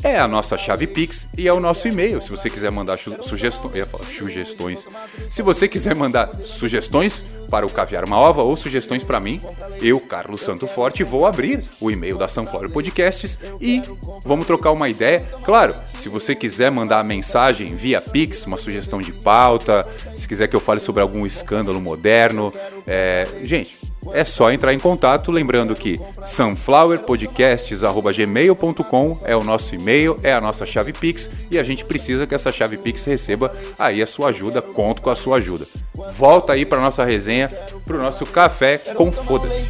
é 0.05 0.19
a 0.19 0.29
nossa 0.29 0.57
chave 0.57 0.87
Pix 0.87 1.27
e 1.37 1.49
é 1.49 1.53
o 1.53 1.59
nosso 1.59 1.89
e-mail. 1.89 2.21
Se 2.21 2.31
você 2.31 2.51
quiser 2.51 2.71
mandar 2.71 2.99
su- 2.99 3.17
sugestões, 3.23 3.75
ia 3.75 3.87
falar 3.87 4.05
sugestões. 4.05 4.87
Se 5.27 5.43
você 5.43 5.67
quiser 5.67 5.97
mandar 5.97 6.31
sugestões 6.43 7.25
para 7.51 7.65
o 7.65 7.71
Caviar 7.71 8.05
uma 8.05 8.19
Ova 8.19 8.43
ou 8.43 8.55
sugestões 8.55 9.03
para 9.03 9.19
mim, 9.19 9.41
eu, 9.81 9.99
Carlos 9.99 10.43
Santo 10.43 10.67
Forte, 10.67 11.03
vou 11.03 11.25
abrir 11.27 11.65
o 11.81 11.91
e-mail 11.91 12.19
da 12.19 12.29
Sunflower 12.29 12.71
Podcasts 12.71 13.41
e 13.61 13.81
vamos 14.25 14.47
trocar 14.47 14.73
uma 14.73 14.89
ideia. 14.89 15.25
Claro, 15.43 15.75
se 15.97 16.09
você 16.11 16.35
quiser 16.35 16.73
mandar 16.73 17.01
a 17.01 17.05
mensagem 17.05 17.75
via 17.75 18.01
Pix, 18.01 18.47
uma 18.47 18.59
sugestão 18.59 19.01
de 19.01 19.13
pauta, 19.13 19.89
se 20.17 20.29
quiser 20.29 20.49
que 20.49 20.57
eu 20.57 20.61
fale 20.61 20.81
sobre 20.81 21.01
algum 21.01 21.25
escândalo 21.25 21.81
moderno, 21.81 22.53
é... 22.87 23.27
gente, 23.43 23.79
é 24.13 24.25
só 24.25 24.53
entrar 24.53 24.75
em 24.75 24.79
contato, 24.79 25.33
lembrando 25.33 25.75
que 25.75 26.01
sunflowerpodcasts.gmail.com 26.23 29.21
é 29.25 29.37
o 29.37 29.45
nosso 29.45 29.75
e-mail, 29.75 30.17
é 30.23 30.33
a 30.33 30.41
nossa 30.41 30.65
chave 30.67 30.93
Pix 30.93 31.31
e 31.51 31.59
a 31.59 31.63
gente 31.63 31.85
precisa 31.85 32.27
que 32.27 32.35
essa 32.35 32.51
chave 32.53 32.77
Pix 32.77 33.05
receba 33.05 33.53
aí 33.79 34.03
a 34.03 34.07
sua 34.07 34.29
ajuda, 34.29 34.61
conto 34.63 35.03
com 35.03 35.11
a 35.11 35.17
sua 35.17 35.39
ajuda. 35.39 35.67
Volta 36.13 36.53
aí 36.53 36.67
para 36.67 36.81
nossa 36.81 37.05
resenha, 37.05 37.49
pro 37.85 37.99
nosso 37.99 38.27
café 38.27 38.79
com 38.79 39.13
foda-se. 39.13 39.69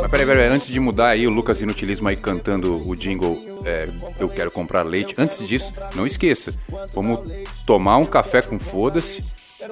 Mas 0.00 0.10
peraí, 0.10 0.26
peraí, 0.26 0.48
antes 0.48 0.68
de 0.68 0.78
mudar 0.78 1.08
aí 1.08 1.26
o 1.26 1.30
Lucas 1.30 1.60
Inutilismo 1.60 2.08
aí 2.08 2.16
cantando 2.16 2.88
o 2.88 2.94
jingle 2.94 3.40
é, 3.64 3.88
Eu 4.18 4.28
Quero 4.28 4.50
Comprar 4.50 4.82
Leite, 4.82 5.14
antes 5.18 5.46
disso, 5.46 5.72
não 5.94 6.06
esqueça, 6.06 6.54
vamos 6.94 7.20
tomar 7.66 7.96
um 7.96 8.04
café 8.04 8.42
com 8.42 8.58
foda-se, 8.58 9.24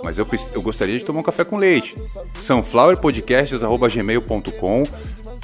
mas 0.02 0.18
eu, 0.18 0.26
eu 0.52 0.62
gostaria 0.62 0.98
de 0.98 1.04
tomar 1.04 1.20
um 1.20 1.22
café 1.22 1.44
com 1.44 1.56
leite. 1.56 1.94
sunflowerpodcasts.gmail.com 2.40 4.82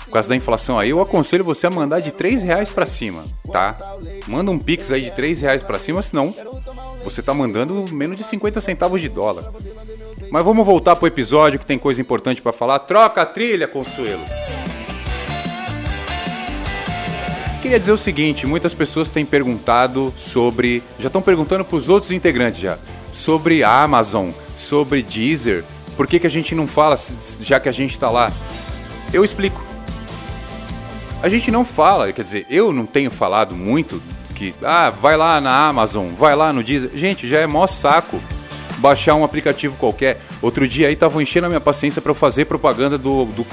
Por 0.04 0.10
causa 0.10 0.28
da 0.28 0.36
inflação 0.36 0.78
aí, 0.78 0.90
eu 0.90 1.00
aconselho 1.00 1.44
você 1.44 1.66
a 1.66 1.70
mandar 1.70 2.00
de 2.00 2.12
3 2.12 2.42
reais 2.42 2.70
pra 2.70 2.86
cima, 2.86 3.24
tá? 3.52 3.76
Manda 4.26 4.50
um 4.50 4.58
pix 4.58 4.90
aí 4.90 5.02
de 5.02 5.12
3 5.12 5.40
reais 5.40 5.62
pra 5.62 5.78
cima, 5.78 6.02
senão 6.02 6.28
você 7.04 7.22
tá 7.22 7.32
mandando 7.32 7.84
menos 7.92 8.16
de 8.16 8.24
50 8.24 8.60
centavos 8.60 9.00
de 9.00 9.08
dólar. 9.08 9.52
Mas 10.30 10.44
vamos 10.44 10.66
voltar 10.66 10.96
pro 10.96 11.06
episódio 11.06 11.58
que 11.58 11.66
tem 11.66 11.78
coisa 11.78 12.00
importante 12.00 12.42
pra 12.42 12.52
falar. 12.52 12.80
Troca 12.80 13.22
a 13.22 13.26
trilha, 13.26 13.66
Consuelo. 13.66 14.20
Queria 17.62 17.78
dizer 17.78 17.92
o 17.92 17.98
seguinte, 17.98 18.46
muitas 18.46 18.72
pessoas 18.72 19.10
têm 19.10 19.24
perguntado 19.24 20.14
sobre, 20.16 20.82
já 20.98 21.08
estão 21.08 21.20
perguntando 21.20 21.62
para 21.62 21.76
os 21.76 21.90
outros 21.90 22.10
integrantes 22.10 22.58
já, 22.58 22.78
sobre 23.12 23.62
Amazon, 23.62 24.30
sobre 24.56 25.02
Deezer, 25.02 25.64
por 25.96 26.06
que, 26.06 26.18
que 26.18 26.26
a 26.26 26.30
gente 26.30 26.54
não 26.54 26.66
fala 26.66 26.96
já 27.42 27.60
que 27.60 27.68
a 27.68 27.72
gente 27.72 27.90
está 27.90 28.10
lá? 28.10 28.32
Eu 29.12 29.24
explico. 29.24 29.62
A 31.22 31.28
gente 31.28 31.50
não 31.50 31.64
fala, 31.64 32.12
quer 32.12 32.24
dizer, 32.24 32.46
eu 32.48 32.72
não 32.72 32.86
tenho 32.86 33.10
falado 33.10 33.54
muito 33.54 34.00
que, 34.34 34.54
ah, 34.62 34.88
vai 34.88 35.16
lá 35.18 35.38
na 35.40 35.68
Amazon, 35.68 36.14
vai 36.14 36.34
lá 36.34 36.52
no 36.52 36.64
Deezer. 36.64 36.90
Gente, 36.94 37.28
já 37.28 37.40
é 37.40 37.46
mó 37.46 37.66
saco 37.66 38.18
baixar 38.78 39.14
um 39.14 39.24
aplicativo 39.24 39.76
qualquer. 39.76 40.22
Outro 40.40 40.66
dia 40.66 40.88
aí 40.88 40.94
estavam 40.94 41.20
enchendo 41.20 41.46
a 41.46 41.48
minha 41.50 41.60
paciência 41.60 42.00
para 42.00 42.10
eu 42.10 42.14
fazer 42.14 42.46
propaganda 42.46 42.96
do, 42.96 43.26
do, 43.26 43.46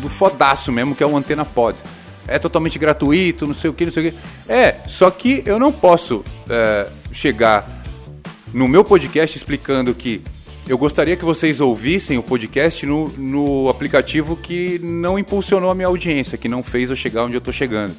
do 0.00 0.08
fodaço 0.08 0.72
mesmo, 0.72 0.94
que 0.94 1.02
é 1.02 1.06
o 1.06 1.16
Antena 1.16 1.44
Pod. 1.44 1.78
É 2.26 2.38
totalmente 2.38 2.78
gratuito, 2.78 3.46
não 3.46 3.54
sei 3.54 3.70
o 3.70 3.72
que, 3.72 3.84
não 3.84 3.92
sei 3.92 4.08
o 4.08 4.10
que. 4.10 4.18
É, 4.48 4.76
só 4.88 5.10
que 5.10 5.42
eu 5.46 5.58
não 5.60 5.70
posso 5.70 6.24
é, 6.48 6.88
chegar 7.12 7.83
no 8.54 8.66
meu 8.68 8.84
podcast 8.84 9.36
explicando 9.36 9.92
que 9.94 10.22
eu 10.66 10.78
gostaria 10.78 11.16
que 11.16 11.24
vocês 11.24 11.60
ouvissem 11.60 12.16
o 12.16 12.22
podcast 12.22 12.86
no, 12.86 13.08
no 13.18 13.68
aplicativo 13.68 14.34
que 14.36 14.78
não 14.82 15.18
impulsionou 15.18 15.70
a 15.70 15.74
minha 15.74 15.88
audiência, 15.88 16.38
que 16.38 16.48
não 16.48 16.62
fez 16.62 16.88
eu 16.88 16.96
chegar 16.96 17.24
onde 17.24 17.34
eu 17.34 17.40
tô 17.40 17.52
chegando. 17.52 17.94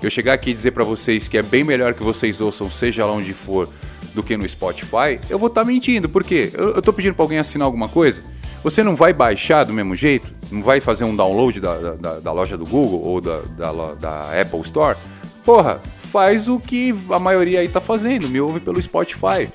Eu 0.00 0.08
chegar 0.10 0.34
aqui 0.34 0.50
e 0.50 0.54
dizer 0.54 0.70
pra 0.70 0.84
vocês 0.84 1.26
que 1.26 1.36
é 1.36 1.42
bem 1.42 1.64
melhor 1.64 1.92
que 1.94 2.02
vocês 2.04 2.40
ouçam, 2.40 2.70
seja 2.70 3.04
lá 3.04 3.12
onde 3.12 3.32
for, 3.32 3.68
do 4.14 4.22
que 4.22 4.36
no 4.36 4.48
Spotify, 4.48 5.18
eu 5.28 5.38
vou 5.40 5.48
estar 5.48 5.64
mentindo. 5.64 6.08
Por 6.08 6.22
quê? 6.22 6.50
Eu, 6.54 6.74
eu 6.76 6.82
tô 6.82 6.92
pedindo 6.92 7.14
pra 7.14 7.24
alguém 7.24 7.38
assinar 7.38 7.66
alguma 7.66 7.88
coisa. 7.88 8.22
Você 8.62 8.82
não 8.84 8.94
vai 8.94 9.12
baixar 9.12 9.64
do 9.64 9.72
mesmo 9.72 9.96
jeito? 9.96 10.32
Não 10.52 10.62
vai 10.62 10.80
fazer 10.80 11.04
um 11.04 11.16
download 11.16 11.60
da, 11.60 11.94
da- 11.94 12.20
da, 12.20 12.32
loja 12.32 12.56
do 12.56 12.64
Google 12.64 13.00
ou 13.02 13.20
da, 13.20 13.40
da, 13.56 13.72
da 13.94 14.40
Apple 14.40 14.60
Store? 14.60 14.96
Porra, 15.44 15.80
faz 15.98 16.46
o 16.46 16.60
que 16.60 16.94
a 17.10 17.18
maioria 17.18 17.60
aí 17.60 17.68
tá 17.68 17.80
fazendo, 17.80 18.28
me 18.28 18.40
ouve 18.40 18.60
pelo 18.60 18.80
Spotify. 18.80 19.48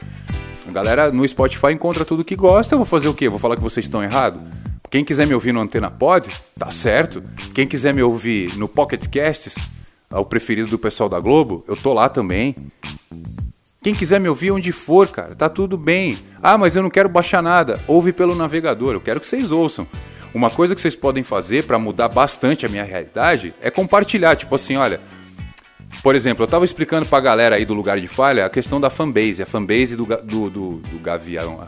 A 0.67 0.71
galera 0.71 1.11
no 1.11 1.27
Spotify 1.27 1.73
encontra 1.73 2.05
tudo 2.05 2.23
que 2.23 2.35
gosta, 2.35 2.73
eu 2.73 2.79
vou 2.79 2.85
fazer 2.85 3.07
o 3.07 3.13
quê? 3.13 3.27
Vou 3.27 3.39
falar 3.39 3.55
que 3.55 3.61
vocês 3.61 3.85
estão 3.85 4.03
errados? 4.03 4.41
Quem 4.89 5.03
quiser 5.03 5.27
me 5.27 5.33
ouvir 5.33 5.51
no 5.51 5.59
Antena 5.59 5.89
Pod, 5.89 6.29
tá 6.55 6.71
certo. 6.71 7.21
Quem 7.53 7.67
quiser 7.67 7.93
me 7.93 8.01
ouvir 8.01 8.55
no 8.57 8.67
Pocket 8.67 9.07
Casts, 9.07 9.55
é 10.11 10.17
o 10.17 10.25
preferido 10.25 10.69
do 10.69 10.77
pessoal 10.77 11.09
da 11.09 11.19
Globo, 11.19 11.65
eu 11.67 11.75
tô 11.75 11.93
lá 11.93 12.07
também. 12.07 12.55
Quem 13.83 13.93
quiser 13.93 14.21
me 14.21 14.29
ouvir 14.29 14.51
onde 14.51 14.71
for, 14.71 15.07
cara, 15.07 15.35
tá 15.35 15.49
tudo 15.49 15.77
bem. 15.77 16.17
Ah, 16.41 16.57
mas 16.57 16.75
eu 16.75 16.81
não 16.81 16.89
quero 16.89 17.09
baixar 17.09 17.43
nada. 17.43 17.81
Ouve 17.85 18.13
pelo 18.13 18.33
navegador, 18.33 18.93
eu 18.93 19.01
quero 19.01 19.19
que 19.19 19.27
vocês 19.27 19.51
ouçam. 19.51 19.85
Uma 20.33 20.49
coisa 20.49 20.73
que 20.73 20.79
vocês 20.79 20.95
podem 20.95 21.23
fazer 21.23 21.65
pra 21.65 21.77
mudar 21.77 22.07
bastante 22.07 22.65
a 22.65 22.69
minha 22.69 22.83
realidade 22.83 23.53
é 23.61 23.69
compartilhar, 23.69 24.35
tipo 24.35 24.55
assim, 24.55 24.77
olha, 24.77 25.01
por 26.01 26.15
exemplo, 26.15 26.43
eu 26.43 26.47
tava 26.47 26.65
explicando 26.65 27.05
pra 27.05 27.19
galera 27.19 27.55
aí 27.55 27.65
do 27.65 27.73
lugar 27.73 27.99
de 27.99 28.07
falha 28.07 28.45
a 28.45 28.49
questão 28.49 28.79
da 28.79 28.89
fanbase, 28.89 29.43
a 29.43 29.45
fanbase 29.45 29.95
do, 29.95 30.05
do, 30.05 30.49
do, 30.49 30.69
do 30.77 30.99
Gavião. 30.99 31.63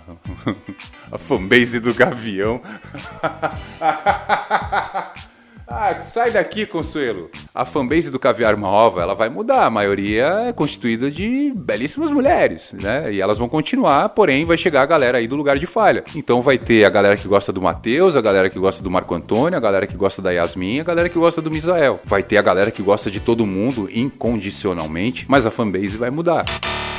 A 1.11 1.17
fanbase 1.17 1.79
do 1.79 1.93
Gavião. 1.93 2.61
Ah, 5.67 5.97
sai 6.03 6.31
daqui, 6.31 6.65
Consuelo. 6.65 7.29
A 7.53 7.65
fanbase 7.65 8.11
do 8.11 8.19
Caviar 8.19 8.53
Uma 8.53 8.69
Ova, 8.69 9.01
ela 9.01 9.15
vai 9.15 9.29
mudar. 9.29 9.65
A 9.65 9.69
maioria 9.69 10.25
é 10.47 10.53
constituída 10.53 11.09
de 11.09 11.51
belíssimas 11.55 12.11
mulheres, 12.11 12.71
né? 12.73 13.11
E 13.11 13.19
elas 13.19 13.39
vão 13.39 13.49
continuar, 13.49 14.09
porém 14.09 14.45
vai 14.45 14.57
chegar 14.57 14.83
a 14.83 14.85
galera 14.85 15.17
aí 15.17 15.27
do 15.27 15.35
lugar 15.35 15.57
de 15.57 15.65
falha. 15.65 16.03
Então 16.15 16.41
vai 16.41 16.59
ter 16.59 16.85
a 16.85 16.89
galera 16.89 17.17
que 17.17 17.27
gosta 17.27 17.51
do 17.51 17.61
Matheus, 17.61 18.15
a 18.15 18.21
galera 18.21 18.49
que 18.49 18.59
gosta 18.59 18.83
do 18.83 18.91
Marco 18.91 19.15
Antônio, 19.15 19.57
a 19.57 19.61
galera 19.61 19.87
que 19.87 19.97
gosta 19.97 20.21
da 20.21 20.31
Yasmin, 20.31 20.81
a 20.81 20.83
galera 20.83 21.09
que 21.09 21.17
gosta 21.17 21.41
do 21.41 21.49
Misael. 21.49 21.99
Vai 22.05 22.21
ter 22.21 22.37
a 22.37 22.43
galera 22.43 22.69
que 22.69 22.83
gosta 22.83 23.09
de 23.09 23.19
todo 23.19 23.45
mundo 23.45 23.89
incondicionalmente, 23.91 25.25
mas 25.27 25.45
a 25.45 25.51
fanbase 25.51 25.97
vai 25.97 26.11
mudar. 26.11 26.45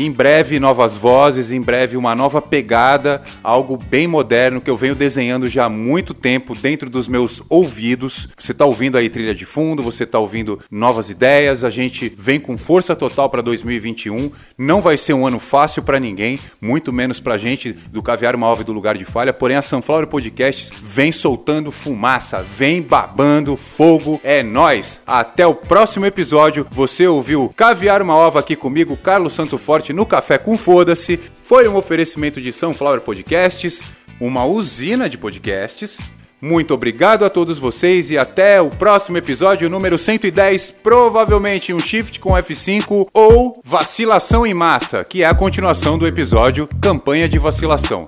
Em 0.00 0.10
breve, 0.10 0.58
novas 0.58 0.96
vozes, 0.96 1.52
em 1.52 1.60
breve, 1.60 1.94
uma 1.94 2.14
nova 2.14 2.40
pegada, 2.40 3.20
algo 3.44 3.76
bem 3.76 4.06
moderno 4.06 4.58
que 4.58 4.70
eu 4.70 4.76
venho 4.76 4.94
desenhando 4.94 5.46
já 5.46 5.66
há 5.66 5.68
muito 5.68 6.14
tempo 6.14 6.56
dentro 6.56 6.88
dos 6.88 7.06
meus 7.06 7.42
ouvidos. 7.50 8.26
Você 8.34 8.52
está 8.52 8.64
ouvindo 8.64 8.96
aí 8.96 9.10
trilha 9.10 9.34
de 9.34 9.44
fundo, 9.44 9.82
você 9.82 10.04
está 10.04 10.18
ouvindo 10.18 10.58
novas 10.70 11.10
ideias. 11.10 11.64
A 11.64 11.68
gente 11.68 12.10
vem 12.16 12.40
com 12.40 12.56
força 12.56 12.96
total 12.96 13.28
para 13.28 13.42
2021. 13.42 14.30
Não 14.56 14.80
vai 14.80 14.96
ser 14.96 15.12
um 15.12 15.26
ano 15.26 15.38
fácil 15.38 15.82
para 15.82 16.00
ninguém, 16.00 16.38
muito 16.62 16.90
menos 16.94 17.20
para 17.20 17.34
a 17.34 17.38
gente 17.38 17.70
do 17.70 18.02
Caviar 18.02 18.34
Uma 18.34 18.46
Ova 18.46 18.64
do 18.64 18.72
Lugar 18.72 18.96
de 18.96 19.04
Falha. 19.04 19.34
Porém, 19.34 19.58
a 19.58 19.62
Sunflower 19.62 20.06
Podcasts 20.06 20.72
vem 20.82 21.12
soltando 21.12 21.70
fumaça, 21.70 22.42
vem 22.56 22.80
babando 22.80 23.54
fogo. 23.54 24.18
É 24.24 24.42
nós. 24.42 25.02
Até 25.06 25.46
o 25.46 25.54
próximo 25.54 26.06
episódio. 26.06 26.66
Você 26.70 27.06
ouviu 27.06 27.52
Caviar 27.54 28.00
Uma 28.00 28.16
Ova 28.16 28.40
aqui 28.40 28.56
comigo, 28.56 28.96
Carlos 28.96 29.34
Santo 29.34 29.58
Forte 29.58 29.89
no 29.92 30.06
Café 30.06 30.38
com 30.38 30.56
Foda-se. 30.56 31.18
Foi 31.42 31.68
um 31.68 31.76
oferecimento 31.76 32.40
de 32.40 32.52
Sunflower 32.52 33.00
Podcasts, 33.00 33.82
uma 34.20 34.44
usina 34.44 35.08
de 35.08 35.18
podcasts. 35.18 35.98
Muito 36.42 36.72
obrigado 36.72 37.24
a 37.24 37.30
todos 37.30 37.58
vocês 37.58 38.10
e 38.10 38.16
até 38.16 38.62
o 38.62 38.70
próximo 38.70 39.18
episódio 39.18 39.68
número 39.68 39.98
110, 39.98 40.70
provavelmente 40.82 41.74
um 41.74 41.78
shift 41.78 42.18
com 42.18 42.30
F5 42.30 43.06
ou 43.12 43.60
vacilação 43.62 44.46
em 44.46 44.54
massa, 44.54 45.04
que 45.04 45.22
é 45.22 45.26
a 45.26 45.34
continuação 45.34 45.98
do 45.98 46.06
episódio 46.06 46.66
Campanha 46.80 47.28
de 47.28 47.38
Vacilação. 47.38 48.06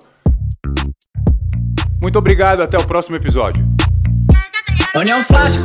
Muito 2.01 2.19
obrigado, 2.19 2.63
até 2.63 2.79
o 2.79 2.85
próximo 2.87 3.17
episódio. 3.17 3.65
União 4.97 5.23
Flasco, 5.23 5.65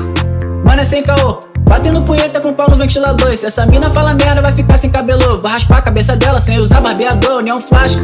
mano 0.65 0.81
é 0.81 0.85
sem 0.85 1.03
caô. 1.03 1.56
Batendo 1.67 2.01
punheta 2.01 2.39
com 2.39 2.53
pau 2.53 2.69
no 2.69 2.75
ventilador. 2.77 3.35
Se 3.35 3.45
essa 3.45 3.65
mina 3.65 3.89
fala 3.89 4.13
merda, 4.13 4.41
vai 4.41 4.53
ficar 4.53 4.77
sem 4.77 4.89
cabelo. 4.89 5.39
Vou 5.39 5.51
raspar 5.51 5.77
a 5.77 5.81
cabeça 5.81 6.15
dela 6.15 6.39
sem 6.39 6.59
usar 6.59 6.81
barbeador. 6.81 7.37
União 7.37 7.59
Flasco, 7.59 8.01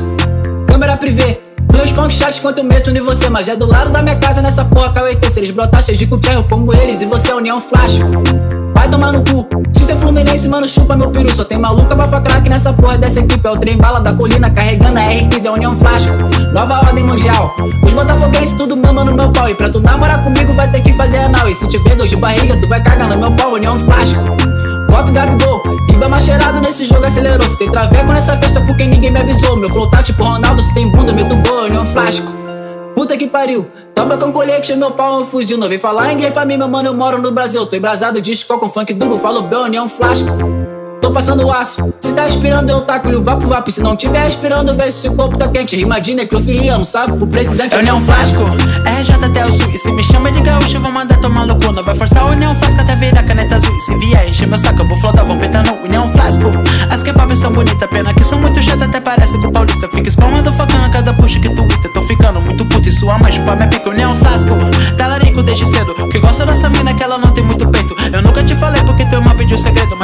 câmera 0.67 0.97
privê. 0.97 1.41
Dois 1.61 1.91
punk 1.91 2.13
chat 2.13 2.39
quanto 2.41 2.59
eu 2.59 2.63
meto 2.63 2.91
em 2.91 2.99
você. 3.01 3.29
Mas 3.29 3.47
é 3.47 3.55
do 3.55 3.65
lado 3.65 3.91
da 3.91 4.01
minha 4.01 4.19
casa 4.19 4.41
nessa 4.41 4.65
porra, 4.65 4.93
KWT. 4.93 5.29
Se 5.29 5.39
eles 5.39 5.51
brotar 5.51 5.81
cheio 5.81 5.97
de 5.97 6.05
cuquer, 6.05 6.35
eu 6.35 6.43
como 6.43 6.73
eles. 6.73 7.01
E 7.01 7.05
você 7.05 7.31
é 7.31 7.35
União 7.35 7.59
Flasco. 7.59 8.62
Vai 8.83 8.89
tomar 8.89 9.13
no 9.13 9.23
cu. 9.23 9.47
Se 9.71 9.85
tem 9.85 9.95
Fluminense, 9.95 10.45
mano, 10.49 10.67
chupa 10.67 10.93
meu 10.93 11.09
peru. 11.09 11.33
Só 11.33 11.45
tem 11.45 11.57
maluca 11.57 11.95
bafa 11.95 12.19
craque 12.19 12.49
nessa 12.49 12.73
porra 12.73 12.97
dessa 12.97 13.21
equipe. 13.21 13.47
É 13.47 13.49
o 13.49 13.55
trem 13.55 13.77
bala 13.77 14.01
da 14.01 14.11
colina 14.13 14.49
carregando 14.51 14.99
a 14.99 15.03
R15, 15.03 15.45
é 15.45 15.51
União 15.51 15.73
Flasco. 15.73 16.11
Nova 16.51 16.79
ordem 16.79 17.05
mundial. 17.05 17.55
Os 17.81 17.93
botafoguenses 17.93 18.57
tudo 18.57 18.75
mama 18.75 19.05
no 19.05 19.15
meu 19.15 19.31
pau. 19.31 19.47
E 19.47 19.55
pra 19.55 19.69
tu 19.69 19.79
namorar 19.79 20.21
comigo 20.21 20.51
vai 20.51 20.69
ter 20.69 20.81
que 20.81 20.91
fazer 20.91 21.19
anal. 21.19 21.47
E 21.49 21.53
se 21.53 21.65
tiver 21.69 21.95
dor 21.95 22.07
de 22.07 22.17
barriga, 22.17 22.59
tu 22.59 22.67
vai 22.67 22.83
cagar 22.83 23.07
no 23.07 23.17
meu 23.17 23.31
pau, 23.31 23.53
União 23.53 23.79
Flasco. 23.79 24.19
Bota 24.89 25.11
o 25.11 25.13
Gabigol, 25.13 25.63
Ribama 25.89 26.19
cheirado 26.19 26.59
nesse 26.59 26.85
jogo 26.85 27.05
acelerou. 27.05 27.47
Se 27.47 27.57
tem 27.57 27.71
traveco 27.71 28.11
nessa 28.11 28.35
festa 28.35 28.59
porque 28.65 28.85
ninguém 28.85 29.11
me 29.11 29.21
avisou. 29.21 29.55
Meu 29.55 29.69
flow 29.69 29.89
tá 29.89 30.03
tipo 30.03 30.21
Ronaldo, 30.25 30.61
se 30.61 30.73
tem 30.73 30.91
bunda, 30.91 31.13
meto 31.13 31.37
boa, 31.37 31.67
União 31.67 31.85
Flasco. 31.85 32.42
Puta 32.95 33.17
que 33.17 33.27
pariu, 33.27 33.67
toma 33.93 34.17
com 34.17 34.31
colete, 34.31 34.75
meu 34.75 34.91
pau 34.91 35.19
é 35.19 35.21
um 35.21 35.25
fuzil. 35.25 35.57
Não 35.57 35.67
vem 35.67 35.77
falar 35.77 36.13
inglês 36.13 36.33
pra 36.33 36.45
mim, 36.45 36.57
meu 36.57 36.67
mano, 36.67 36.89
eu 36.89 36.93
moro 36.93 37.21
no 37.21 37.31
Brasil. 37.31 37.65
Tô 37.65 37.75
embrasado 37.75 38.21
de 38.21 38.31
com 38.57 38.69
funk 38.69 38.93
duro, 38.93 39.17
falo 39.17 39.43
Bel, 39.43 39.65
um 39.81 39.89
flasco. 39.89 40.62
Tô 41.03 41.11
passando 41.11 41.51
aço, 41.51 41.93
se 41.99 42.13
tá 42.13 42.23
respirando 42.23 42.71
eu 42.71 42.79
taco 42.79 43.09
o 43.09 43.21
vapo 43.21 43.45
vapo. 43.45 43.69
Se 43.69 43.81
não 43.81 43.93
tiver 43.93 44.23
respirando, 44.23 44.73
vê 44.73 44.89
se 44.89 45.09
o 45.09 45.13
corpo 45.13 45.37
tá 45.37 45.49
quente. 45.49 45.75
Rima 45.75 45.99
de 45.99 46.13
necrofilia, 46.13 46.77
não 46.77 46.85
sabe 46.85 47.17
pro 47.17 47.27
presidente. 47.27 47.75
É 47.75 47.79
União 47.79 47.99
Flasco, 47.99 48.43
RJ 49.01 49.15
até 49.25 49.45
o 49.45 49.51
sul. 49.51 49.69
E 49.69 49.77
se 49.77 49.91
me 49.91 50.01
chama 50.01 50.31
de 50.31 50.39
gaúcho, 50.39 50.79
vou 50.79 50.89
mandar 50.89 51.17
tomar. 51.17 51.45
Não 51.45 51.59
vai 51.59 51.93
forçar 51.93 52.23
a 52.23 52.27
União 52.27 52.55
Flasco 52.55 52.79
até 52.79 52.95
virar 52.95 53.21
caneta 53.21 53.55
azul. 53.55 53.75
E 53.75 53.81
se 53.81 53.97
vier 53.97 54.29
encher 54.29 54.47
meu 54.47 54.57
saco, 54.57 54.81
eu 54.81 54.87
vou 54.87 54.97
flotar, 55.01 55.25
vão 55.25 55.37
petar 55.37 55.65
no 55.65 55.83
União 55.83 56.09
Flasco. 56.13 56.45
As 56.89 57.03
K-pop 57.03 57.35
são 57.35 57.51
bonitas, 57.51 57.89
pena 57.89 58.13
que 58.13 58.23
são 58.23 58.39
muito 58.39 58.61
chatas, 58.61 58.87
até 58.87 59.01
parece 59.01 59.37
com 59.39 59.51
paulista. 59.51 59.89
Fica 59.89 60.09
spamando 60.09 60.53
facão 60.53 60.85
a 60.85 60.89
cada 60.89 61.13
puxa 61.15 61.37
que 61.37 61.49
tu 61.49 61.65
ita. 61.65 61.89
Tô 61.93 62.01
ficando 62.03 62.39
muito 62.39 62.65
puto 62.65 62.87
e 62.87 62.91
sua 62.93 63.17
mãe 63.17 63.33
chupa 63.33 63.57
minha 63.57 63.67
pica. 63.67 63.89
União 63.89 64.15
Flasco, 64.15 64.55
talarico 64.95 65.43
desde 65.43 65.67
cedo. 65.67 65.93
Que 66.07 66.19
gosta 66.19 66.32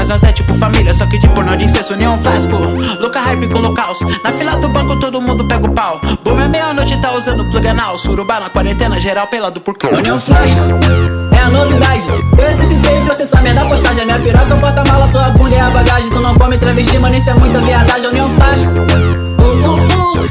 nós 0.10 0.24
é 0.24 0.32
tipo 0.32 0.56
família, 0.56 0.92
só 0.92 1.06
que 1.06 1.20
de 1.20 1.30
pornô 1.30 1.56
de 1.56 1.66
incesto. 1.66 1.94
União 1.94 2.20
Flasco, 2.20 2.58
louca 3.00 3.22
hype 3.22 3.48
com 3.48 3.60
locals. 3.60 4.00
Na 4.24 4.34
fila 4.34 4.58
do 4.58 4.68
banco 4.68 4.96
todo 4.96 5.22
mundo 5.22 5.46
pega 5.46 5.70
o 5.70 5.72
pau. 5.72 6.02
Boom 6.24 6.42
é 6.42 6.48
meia-noite, 6.48 7.00
tá 7.00 7.14
usando 7.14 7.46
plug 7.46 7.68
anal. 7.68 7.98
Surubá 8.00 8.40
na 8.40 8.50
quarentena, 8.50 9.00
geral 9.00 9.28
pelado 9.28 9.62
por. 9.62 9.76
União 9.96 10.20
Flasco, 10.20 10.58
é 11.32 11.40
a 11.40 11.50
novidade. 11.50 12.08
Eu 12.38 12.48
ressuscitei 12.48 12.98
essa 13.08 13.42
merda 13.42 13.64
postagem. 13.66 14.06
Minha 14.06 14.20
piroca, 14.20 14.56
porta-mala, 14.56 15.08
tua 15.10 15.30
bunda 15.30 15.56
é 15.56 15.62
a 15.62 15.70
bagagem. 15.70 16.10
Tu 16.10 16.20
não 16.20 16.34
come 16.34 16.58
travesti, 16.58 16.98
mano, 16.98 17.16
isso 17.16 17.30
é 17.30 17.34
muita 17.36 17.62
viadagem. 17.62 18.10
União 18.10 18.30
Flasco. 18.32 19.29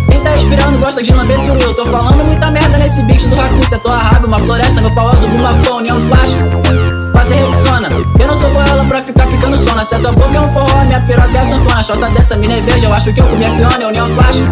Quem 0.08 0.20
tá 0.20 0.30
respirando 0.30 0.78
gosta 0.78 1.02
de 1.02 1.12
lamber 1.12 1.38
por 1.40 1.60
eu. 1.60 1.74
Tô 1.74 1.86
falando 1.86 2.24
muita 2.24 2.50
merda 2.50 2.78
nesse 2.78 3.02
beat 3.04 3.26
do 3.26 3.36
Raku. 3.36 3.66
Cê 3.68 3.74
é 3.74 3.78
tua 3.78 3.96
raba, 3.96 4.26
uma 4.26 4.38
floresta, 4.38 4.80
meu 4.80 4.94
pau 4.94 5.08
azul, 5.08 5.28
uma 5.28 5.54
flor, 5.62 5.78
União 5.78 6.00
Flasco. 6.00 6.38
Passa 7.12 7.34
e 7.34 7.38
Rexona. 7.38 7.88
Eu 8.18 8.28
não 8.28 8.34
sou 8.34 8.50
ela 8.62 8.84
pra 8.84 9.00
ficar 9.02 9.26
ficando 9.26 9.56
sona. 9.58 9.84
Se 9.84 9.94
a 9.94 9.98
tua 9.98 10.12
boca 10.12 10.36
é 10.36 10.40
um 10.40 10.48
forró, 10.52 10.84
minha 10.84 11.00
piroca 11.00 11.36
é 11.36 11.40
a 11.40 11.44
sanfona. 11.44 11.82
Chota 11.82 12.10
dessa 12.10 12.36
mina 12.36 12.54
é 12.54 12.60
veja, 12.60 12.86
eu 12.86 12.92
acho 12.92 13.12
que 13.12 13.20
eu 13.20 13.26
comi 13.26 13.44
a 13.44 13.50
Fiona, 13.50 13.82
é 13.82 13.86
União 13.86 14.08
Flasco. 14.08 14.44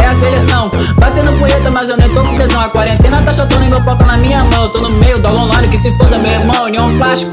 É 0.00 0.06
a 0.06 0.14
seleção, 0.14 0.70
batendo 0.96 1.32
punheta, 1.38 1.70
mas 1.70 1.88
eu 1.88 1.96
nem 1.96 2.08
tô 2.08 2.22
com 2.22 2.36
tesão. 2.36 2.60
A 2.60 2.68
quarentena 2.68 3.22
tá 3.22 3.32
chotando 3.32 3.64
e 3.64 3.68
meu 3.68 3.82
pau 3.82 3.96
tá 3.96 4.06
na 4.06 4.16
minha 4.16 4.42
mão. 4.44 4.64
Eu 4.64 4.68
tô 4.70 4.80
no 4.80 4.90
meio 4.90 5.18
da 5.18 5.32
online, 5.32 5.68
que 5.68 5.78
se 5.78 5.96
foda, 5.96 6.18
meu 6.18 6.30
irmão, 6.30 6.64
União 6.64 6.90
Flasco. 6.90 7.30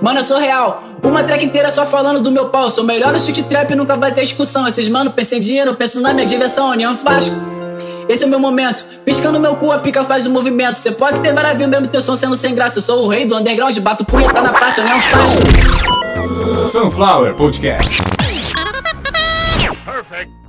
Mano, 0.00 0.20
eu 0.20 0.24
sou 0.24 0.38
real. 0.38 0.91
Uma 1.02 1.24
track 1.24 1.44
inteira 1.44 1.70
só 1.70 1.84
falando 1.84 2.20
do 2.20 2.30
meu 2.30 2.48
pau. 2.48 2.70
Sou 2.70 2.84
melhor 2.84 3.12
no 3.12 3.18
shit 3.18 3.42
trap, 3.44 3.74
nunca 3.74 3.96
vai 3.96 4.12
ter 4.12 4.22
discussão. 4.22 4.66
Esses 4.66 4.88
mano 4.88 5.10
pensam 5.10 5.38
em 5.38 5.40
dinheiro, 5.40 5.74
penso 5.74 6.00
na 6.00 6.14
minha 6.14 6.26
diversão, 6.26 6.70
União 6.70 6.96
Flasco. 6.96 7.34
Esse 8.08 8.24
é 8.24 8.26
o 8.26 8.30
meu 8.30 8.38
momento. 8.38 8.84
Piscando 9.04 9.40
meu 9.40 9.56
cu, 9.56 9.72
a 9.72 9.78
pica 9.78 10.04
faz 10.04 10.26
o 10.26 10.30
movimento. 10.30 10.76
Cê 10.76 10.92
pode 10.92 11.20
ter 11.20 11.32
views, 11.32 11.68
mesmo 11.68 11.88
teu 11.88 12.00
som 12.00 12.14
sendo 12.14 12.36
sem 12.36 12.54
graça. 12.54 12.78
Eu 12.78 12.82
sou 12.82 13.04
o 13.04 13.08
rei 13.08 13.24
do 13.24 13.36
underground, 13.36 13.76
bato 13.78 14.04
punheta 14.04 14.40
na 14.40 14.52
praça, 14.52 14.80
União 14.80 14.98
Flasco. 14.98 16.70
Sunflower 16.70 17.34
Podcast. 17.34 17.98
Perfect. 19.84 20.41